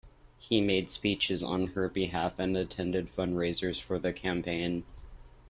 [0.39, 4.83] He made speeches on her behalf and attended fundraisers for the campaign.